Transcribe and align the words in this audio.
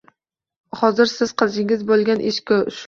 Siz 0.79 0.81
hozir 0.81 1.31
qilishingiz 1.43 1.87
mumkin 1.87 1.91
bo’lgan 1.95 2.29
ish 2.35 2.47
shu. 2.55 2.65